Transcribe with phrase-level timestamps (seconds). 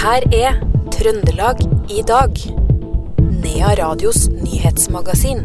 [0.00, 0.54] her er
[0.92, 1.58] Trøndelag
[1.92, 2.32] i dag.
[3.42, 5.42] Nea Radios nyhetsmagasin.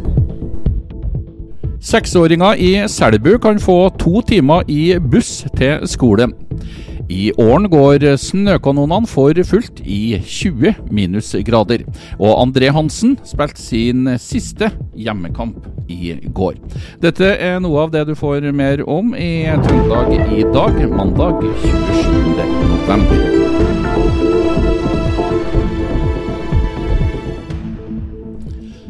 [1.83, 6.29] Seksåringer i Selbu kan få to timer i buss til skole.
[7.09, 11.83] I åren går snøkanonene for fullt i 20 minusgrader.
[12.19, 16.53] Og André Hansen spilte sin siste hjemmekamp i går.
[17.03, 24.04] Dette er noe av det du får mer om i Trøndelag i dag, mandag 27.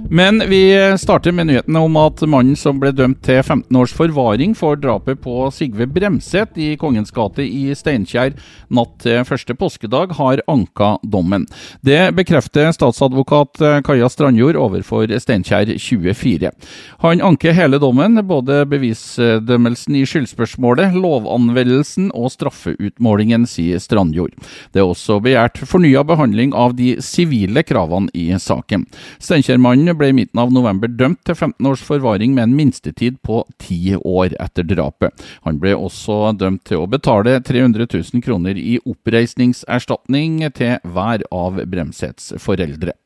[0.10, 4.52] Men vi starter med nyhetene om at mannen som ble dømt til 15 års forvaring
[4.54, 8.36] for drapet på Sigve Bremset i Kongens gate i Steinkjer
[8.70, 11.48] natt til første påskedag, har anka dommen.
[11.82, 16.54] Det bekrefter statsadvokat Kaja Strandjord overfor Steinkjer 24.
[17.02, 24.38] Han anker hele dommen, både bevisdømmelsen i skyldspørsmålet, lovanvendelsen og straffeutmålingen, sier Strandjord.
[24.70, 28.86] Det er også begjært fornya behandling av de sivile kravene i saken.
[29.18, 33.44] Steinkjermannen ble i midten av november dømt til 15 års forvaring med en minstetid på
[33.62, 35.26] ti år etter drapet.
[35.48, 41.64] Han ble også dømt til å betale 300 000 kroner i oppreisningserstatning til hver av
[41.70, 42.98] Bremsets foreldre.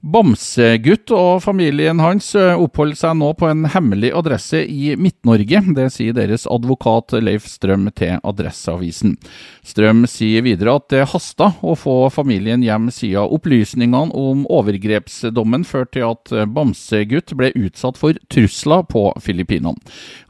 [0.00, 5.60] Bamsegutt og familien hans oppholder seg nå på en hemmelig adresse i Midt-Norge.
[5.76, 9.18] Det sier deres advokat Leif Strøm til Adresseavisen.
[9.60, 15.98] Strøm sier videre at det hasta å få familien hjem siden opplysningene om overgrepsdommen førte
[15.98, 19.76] til at Bamsegutt ble utsatt for trusler på Filippinene.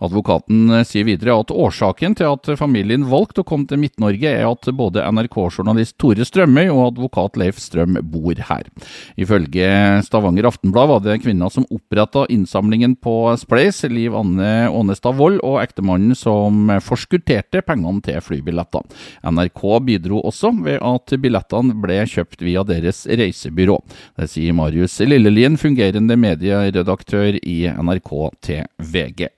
[0.03, 4.67] Advokaten sier videre at årsaken til at familien valgte å komme til Midt-Norge, er at
[4.75, 8.67] både NRK-journalist Tore Strømøy og advokat Leif Strøm bor her.
[9.21, 9.60] Ifølge
[10.05, 15.61] Stavanger Aftenblad var det kvinna som oppretta innsamlingen på Spleis, Liv Anne Ånestad Wold, og
[15.63, 18.87] ektemannen som forskutterte pengene til flybilletter.
[19.27, 23.81] NRK bidro også ved at billettene ble kjøpt via deres reisebyrå.
[24.21, 29.29] Det sier Marius Lillelien, fungerende medieredaktør i NRK til VG.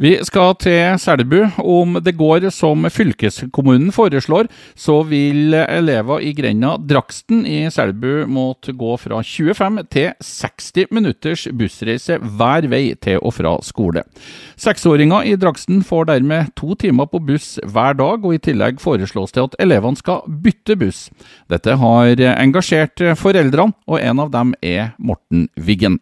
[0.00, 1.42] Vi skal til Selbu.
[1.60, 8.72] Om det går som fylkeskommunen foreslår, så vil elever i grenda Draksten i Selbu måtte
[8.72, 14.06] gå fra 25 til 60 minutters bussreise hver vei til og fra skole.
[14.56, 19.36] Seksåringer i Draksten får dermed to timer på buss hver dag, og i tillegg foreslås
[19.36, 21.10] det at elevene skal bytte buss.
[21.52, 26.00] Dette har engasjert foreldrene, og en av dem er Morten Wiggen.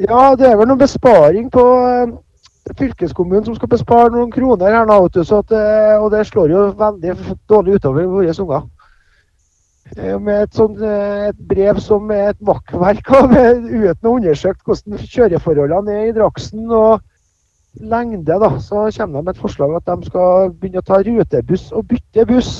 [0.00, 1.62] Ja, det er vel noen besparing på
[2.74, 5.52] fylkeskommunen som skal bespare noen kroner her nå, at,
[6.00, 7.14] og det slår jo veldig
[7.50, 8.66] dårlig utover våre unger.
[9.96, 16.08] Med et, sånt, et brev som er et makkverk uten å undersøkt hvordan kjøreforholdene er
[16.08, 17.04] i Draksen og
[17.78, 21.70] lengde, da, så kommer de med et forslag at de skal begynne å ta rutebuss
[21.70, 22.52] og bytte buss.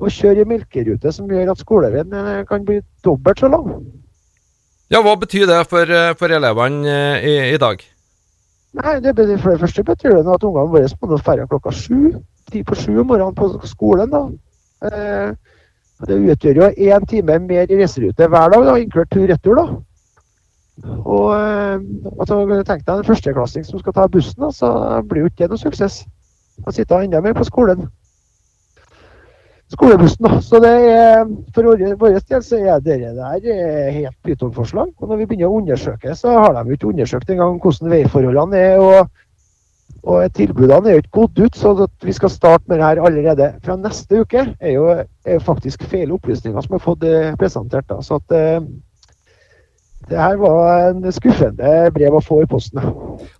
[0.00, 2.12] Og kjøre i melkerute, som gjør at skoleveien
[2.48, 3.66] kan bli dobbelt så lang.
[4.90, 6.94] Ja, Hva betyr det for, for elevene
[7.26, 7.82] i, i dag?
[8.72, 12.12] Nei, det, For det første betyr det at ungene våre må dra klokka sju.
[12.50, 14.10] Ti på sju om morgenen på skolen.
[14.10, 14.22] da.
[14.86, 15.32] Eh,
[16.06, 19.54] det utgjør jo én time mer i reiserute hver dag, da, inkludert tur-retur.
[19.54, 19.66] da.
[21.04, 21.80] Og eh,
[22.18, 25.50] altså, Tenk deg en førsteklassing som skal ta bussen, da, så blir jo ikke det
[25.50, 26.04] noe suksess.
[26.64, 27.88] Han sitter enda mer på skolen
[29.72, 30.28] skolebussen.
[30.42, 34.92] Så det er, For vår del så er det der helt pytonforslag.
[34.98, 38.78] Og når vi begynner å undersøke, så har de ikke undersøkt engang hvordan veiforholdene er.
[38.78, 39.08] og,
[40.02, 43.50] og tilbudene er jo ikke gått ut, så vi skal starte med det her allerede
[43.64, 44.86] fra neste uke, er jo,
[45.26, 47.88] er faktisk feil opplysninger som er fått eh, presentert.
[47.90, 48.00] da.
[48.00, 48.62] Så at eh,
[50.08, 52.80] det her var en skuffende brev å få i posten.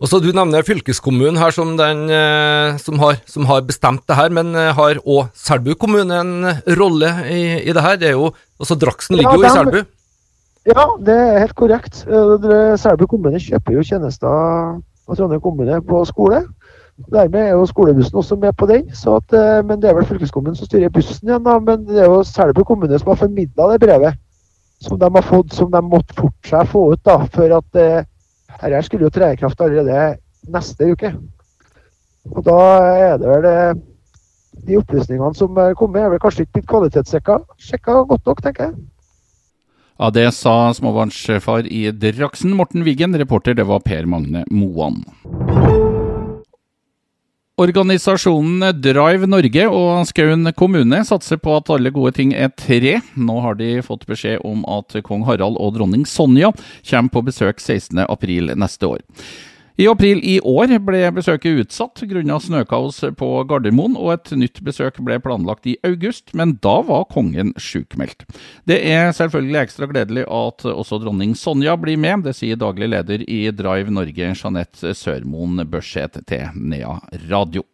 [0.01, 4.17] Og så Du nevner fylkeskommunen her som den eh, som har, som har bestemt det
[4.17, 6.47] her, men eh, har òg Selbu kommune en
[6.79, 7.99] rolle i, i det her?
[8.01, 8.31] Det er jo,
[8.61, 9.81] altså Draksen ligger ja, jo i Selbu?
[10.71, 12.03] Ja, det er helt korrekt.
[12.07, 16.45] Eh, Selbu kommune kjøper jo tjenester av Trondheim kommune på skole.
[17.11, 18.91] Dermed er jo skolebussen også med på den.
[18.93, 21.57] At, men Det er vel fylkeskommunen som styrer bussen igjen, da.
[21.59, 24.21] Men det er jo Selbu kommune som har formidla det brevet
[24.81, 27.03] som de har fått, som de måtte fort seg få ut.
[27.05, 28.07] da, For at eh,
[28.61, 30.19] dette skulle jo tre i kraft allerede
[30.51, 31.13] neste uke.
[32.31, 32.59] Og da
[32.93, 33.79] er det vel eh,
[34.67, 38.75] De opplysningene som er kommet, er vel kanskje ikke blitt kvalitetssikra godt nok, tenker jeg.
[40.01, 43.17] Ja, Det sa småbarnsfar i Draksen, Morten Wiggen.
[43.17, 45.01] Reporter det var Per Magne Moan.
[47.61, 52.95] Organisasjonen Drive Norge og Skaun kommune satser på at alle gode ting er tre.
[53.21, 56.55] Nå har de fått beskjed om at kong Harald og dronning Sonja
[56.89, 59.05] kommer på besøk 16.4 neste år.
[59.81, 64.99] I april i år ble besøket utsatt grunnet snøkaos på Gardermoen, og et nytt besøk
[65.01, 68.27] ble planlagt i august, men da var kongen sjukmeldt.
[68.69, 73.25] Det er selvfølgelig ekstra gledelig at også dronning Sonja blir med, det sier daglig leder
[73.25, 76.99] i Drive Norge, Jeanette Sørmoen Børseth til Nea
[77.31, 77.65] Radio.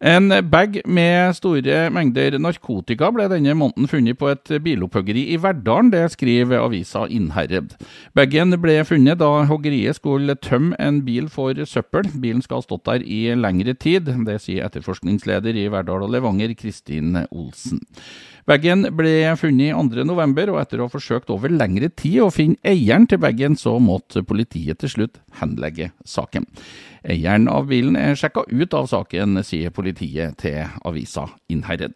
[0.00, 5.88] En bag med store mengder narkotika ble denne måneden funnet på et bilopphuggeri i Verdalen,
[5.88, 7.72] det skriver avisa Innherred.
[8.12, 12.10] Bagen ble funnet da hoggeriet skulle tømme en bil for søppel.
[12.12, 16.52] Bilen skal ha stått der i lengre tid, det sier etterforskningsleder i Verdal og Levanger,
[16.60, 17.80] Kristin Olsen.
[18.46, 23.08] Bagen ble funnet 2.11, og etter å ha forsøkt over lengre tid å finne eieren
[23.10, 26.46] til bagen, så måtte politiet til slutt henlegge saken.
[27.06, 31.94] Eieren av bilen er sjekka ut av saken, sier politiet til avisa Innherred.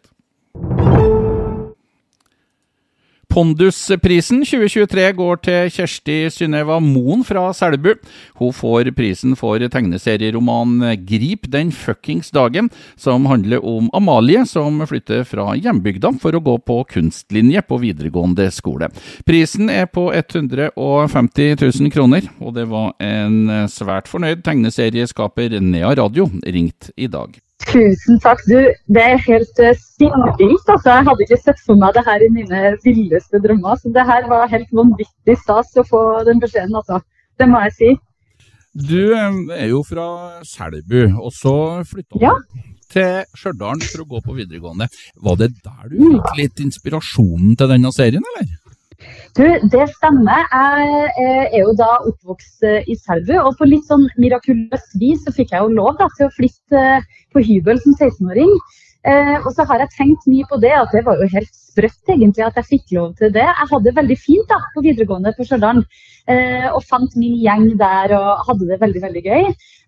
[3.31, 7.93] Pondusprisen 2023 går til Kjersti Synnøva Moen fra Selbu.
[8.41, 12.67] Hun får prisen for tegneserieroman Grip den fuckings dagen,
[12.99, 18.49] som handler om Amalie som flytter fra hjembygda for å gå på kunstlinje på videregående
[18.51, 18.89] skole.
[19.23, 26.27] Prisen er på 150 000 kroner, og det var en svært fornøyd tegneserieskaper Nea Radio
[26.43, 27.39] ringt i dag.
[27.67, 28.41] Tusen takk.
[28.49, 28.57] Du,
[28.95, 30.69] det er helt uh, sinnssykt.
[30.71, 30.89] Altså.
[30.89, 33.79] Jeg hadde ikke sett for meg det her i mine villeste drømmer.
[33.81, 37.01] Så det her var helt vanvittig stas å få den beskjeden, altså.
[37.39, 37.91] Det må jeg si.
[38.71, 40.05] Du er jo fra
[40.47, 41.55] Selbu, og så
[41.89, 42.35] flytta du ja.
[42.93, 44.87] til Stjørdal for å gå på videregående.
[45.27, 48.53] Var det der du fikk litt inspirasjonen til denne serien, eller?
[49.37, 50.43] Du, Det stemmer.
[50.51, 55.23] Jeg eh, er jo da oppvokst eh, i Selbu, og på litt sånn mirakuløst vis
[55.23, 58.51] så fikk jeg jo lov da, til å flytte eh, på hybel som 16-åring.
[59.07, 62.11] Eh, og så har jeg tenkt mye på det, at det var jo helt sprøtt
[62.11, 63.47] egentlig at jeg fikk lov til det.
[63.47, 65.79] Jeg hadde det veldig fint da, på videregående på Stjørdal,
[66.75, 69.47] og fant min gjeng der og hadde det veldig, veldig gøy.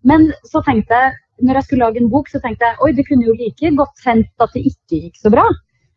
[0.09, 1.11] Men så tenkte jeg,
[1.45, 4.07] når jeg skulle lage en bok, så tenkte jeg oi, det kunne jo like godt
[4.07, 5.45] hendt at det ikke gikk så bra.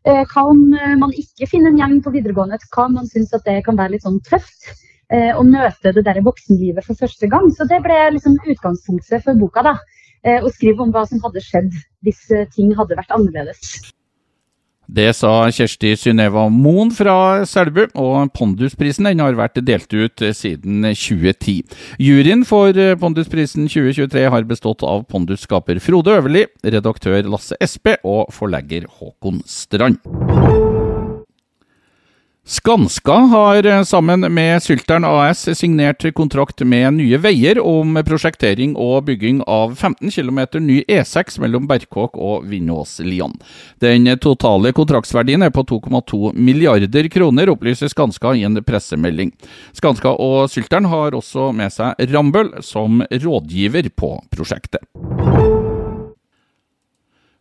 [0.07, 2.61] Eh, om eh, man ikke finner en gjeng på videregående?
[2.79, 4.69] Om man syns at det kan være litt sånn tøft?
[5.11, 7.49] Eh, å møte det der voksenlivet for første gang.
[7.51, 9.67] Så det ble liksom utgangspunktet for boka.
[9.67, 9.77] da.
[10.27, 13.93] Å skrive om hva som hadde skjedd hvis ting hadde vært annerledes.
[14.87, 21.57] Det sa Kjersti Synneva Moen fra Selbu, og Pondusprisen har vært delt ut siden 2010.
[22.03, 28.87] Juryen for Pondusprisen 2023 har bestått av pondusskaper Frode Øverli, redaktør Lasse Espe og forlegger
[29.01, 30.03] Håkon Strand.
[32.49, 39.09] Skanska har eh, sammen med Sylteren AS signert kontrakt med Nye Veier om prosjektering og
[39.09, 43.35] bygging av 15 km ny E6 mellom Berkåk og Vinnås-Lian.
[43.83, 49.35] Den totale kontraktsverdien er på 2,2 milliarder kroner, opplyser Skanska i en pressemelding.
[49.75, 54.87] Skanska og Sylteren har også med seg Rambøll som rådgiver på prosjektet.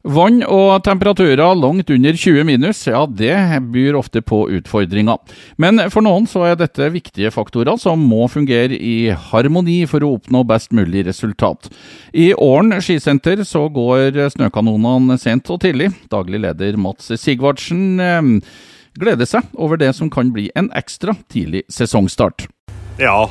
[0.05, 3.33] Vann og temperaturer langt under 20 minus, ja det
[3.73, 5.17] byr ofte på utfordringer.
[5.57, 10.11] Men for noen så er dette viktige faktorer som må fungere i harmoni for å
[10.19, 11.71] oppnå best mulig resultat.
[12.13, 15.89] I Åren skisenter så går snøkanonene sent og tidlig.
[16.13, 18.29] Daglig leder Mats Sigvardsen eh,
[19.01, 22.45] gleder seg over det som kan bli en ekstra tidlig sesongstart.
[23.01, 23.25] Ja,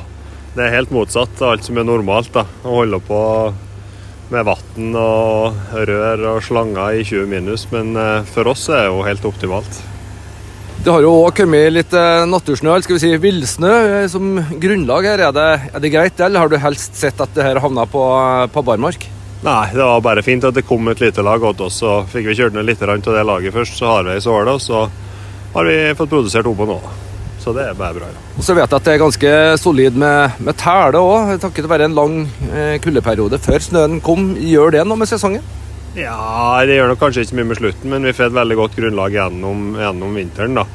[0.57, 2.33] det er helt motsatt av alt som er normalt.
[2.35, 3.21] da, Å holde på
[4.33, 8.93] med vann og rør og slanger i 20 minus, men eh, for oss er det
[8.93, 9.81] jo helt optimalt.
[10.85, 15.07] Det har jo òg kommet litt eh, eller skal vi si villsnø, eh, som grunnlag
[15.09, 15.23] her.
[15.29, 18.03] Er det, er det, greit, eller har du helst sett at det her havna på,
[18.53, 19.07] på barmark?
[19.45, 21.81] Nei, det var bare fint at det kom et lite lag til oss.
[21.81, 24.57] Så fikk vi kjørt ned litt av det laget først, så har vi så såle,
[24.57, 24.85] og så
[25.55, 26.79] har vi fått produsert oppå nå.
[27.45, 28.07] Så det er bare bra.
[28.09, 28.21] ja.
[28.39, 31.85] Og så vet jeg at det er ganske solid med, med tæle òg, takket være
[31.85, 32.15] en lang
[32.49, 34.31] eh, kuldeperiode før snøen kom.
[34.41, 35.45] Gjør det noe med sesongen?
[35.95, 38.73] Ja, det gjør nok kanskje ikke mye med slutten, men vi får et veldig godt
[38.79, 40.57] grunnlag gjennom, gjennom vinteren.
[40.57, 40.65] da.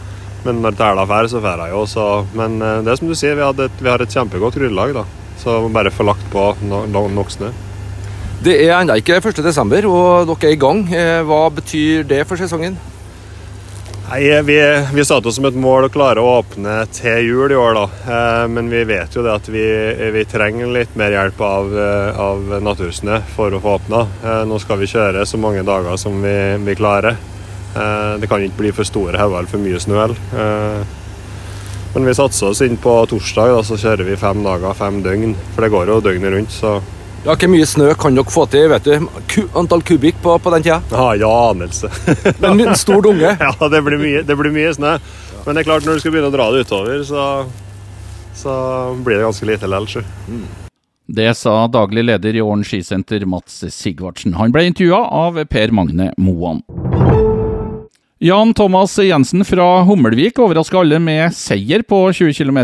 [0.45, 1.83] Men når tæla drar, så drar jeg jo.
[1.91, 2.07] Så,
[2.39, 4.95] men eh, det er som du sier, vi, et, vi har et kjempegodt grunnlag.
[4.95, 5.05] da.
[5.43, 7.51] Så må bare få lagt på no, no, nok snø.
[8.47, 10.87] Det er ennå ikke 1.12., og dere er i gang.
[10.95, 12.79] Eh, hva betyr det for sesongen?
[14.11, 17.59] Nei, vi, vi satte oss som et mål å klare å åpne til jul i
[17.59, 17.83] år, da.
[18.11, 19.63] Eh, men vi vet jo det at vi,
[20.17, 24.01] vi trenger litt mer hjelp av, eh, av Natursnø for å få åpna.
[24.25, 26.35] Eh, nå skal vi kjøre så mange dager som vi,
[26.67, 27.23] vi klarer.
[27.71, 30.09] Det kan ikke bli for store hauger eller for mye snø.
[31.95, 35.37] Men vi satser oss inn på torsdag, da, så kjører vi fem dager, fem døgn.
[35.55, 36.81] For det går jo døgnet rundt, så
[37.25, 38.69] ja, Hvor mye snø kan dere få til?
[38.73, 39.09] vet du?
[39.29, 40.81] Ku, antall kubikk på, på den tida?
[40.93, 41.91] Ja, ja anelse.
[42.41, 43.35] Men en stor dunge?
[43.47, 44.97] ja, det blir, mye, det blir mye snø.
[45.45, 47.27] Men det er klart, når du skal begynne å dra det utover, så,
[48.37, 48.57] så
[49.05, 50.09] blir det ganske lite likevel.
[50.29, 50.49] Mm.
[51.11, 54.37] Det sa daglig leder i Åren skisenter Mats Sigvartsen.
[54.39, 56.63] Han ble intervjua av Per Magne Moan.
[58.23, 62.59] Jan Thomas Jensen fra Hummelvik overraska alle med seier på 20 km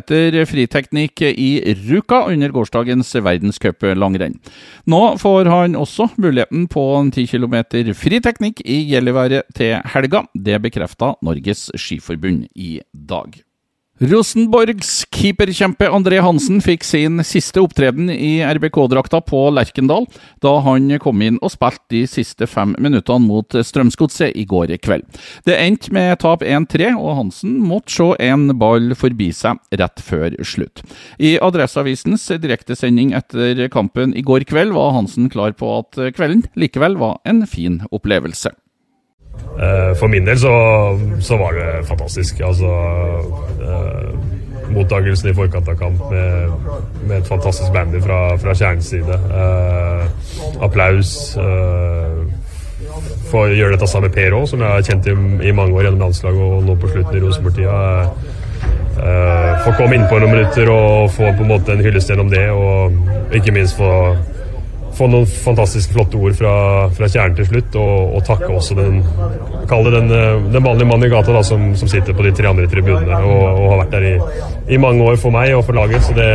[0.51, 4.37] friteknikk i Ruka under gårsdagens verdenscuplangrenn.
[4.85, 7.57] Nå får han også muligheten på 10 km
[7.97, 10.27] friteknikk i Gjelliværet til helga.
[10.37, 13.41] Det bekrefta Norges Skiforbund i dag.
[13.97, 20.05] Rosenborgs keeperkjempe André Hansen fikk sin siste opptreden i RBK-drakta på Lerkendal,
[20.45, 25.07] da han kom inn og spilte de siste fem minuttene mot Strømsgodset i går kveld.
[25.49, 30.37] Det endte med tap 1-3, og Hansen måtte se en ball forbi seg rett før
[30.45, 30.85] slutt.
[31.17, 37.01] I Adresseavisens direktesending etter kampen i går kveld var Hansen klar på at kvelden likevel
[37.01, 38.53] var en fin opplevelse.
[39.57, 40.53] Eh, for min del så,
[41.21, 42.41] så var det fantastisk.
[42.45, 42.73] Altså
[43.63, 44.11] eh,
[44.75, 46.57] Mottakelsen i forkant av kamp med,
[47.07, 49.21] med et fantastisk bandy fra, fra Kjernens side.
[49.31, 50.03] Eh,
[50.67, 51.15] applaus.
[51.41, 52.43] Eh,
[53.31, 55.15] for å gjøre dette sammen med Per òg, som jeg har kjent i,
[55.49, 57.79] i, mange år gjennom landslaget og nå på slutten i Rosenborg-tida.
[58.97, 62.31] Eh, få komme inn på noen minutter og få på en måte en hyllest gjennom
[62.33, 63.91] det, og ikke minst få
[64.97, 66.55] få noen fantastisk flotte ord fra,
[66.97, 69.03] fra kjernen til slutt, og, og takke også den
[69.67, 72.31] Kall det den, eh, den vanlige mannen i gata da, som, som, sitter på de
[72.37, 74.13] tre andre tribunene og, og, har vært der i,
[74.77, 76.05] i, mange år for meg og for laget.
[76.07, 76.29] Så det,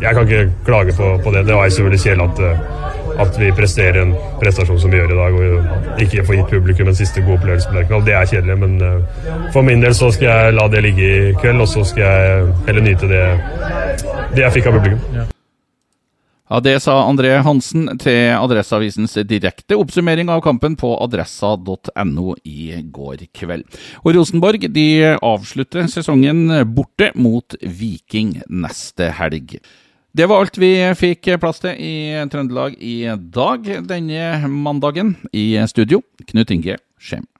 [0.00, 1.44] jeg kan ikke klage på, på det.
[1.48, 5.18] Det var selvfølgelig kjedelig at, eh, at vi presterer en prestasjon som vi gjør i
[5.18, 8.06] dag, og ikke får gitt publikum en siste god opplevelse på Lerkendal.
[8.06, 11.34] Det er kjedelig, men uh, for min del så skal jeg la det ligge i
[11.42, 13.26] kveld, og så skal jeg heller nyte det,
[14.32, 15.04] det jeg fikk av publikum.
[15.18, 15.28] Ja.
[16.50, 23.22] Ja, Det sa André Hansen til Adresseavisens direkte oppsummering av kampen på adressa.no i går
[23.38, 23.68] kveld.
[24.02, 29.60] Og Rosenborg de avslutter sesongen borte mot Viking neste helg.
[30.10, 35.20] Det var alt vi fikk plass til i Trøndelag i dag denne mandagen.
[35.30, 36.02] I studio,
[36.32, 37.30] Knut Inge Skjem.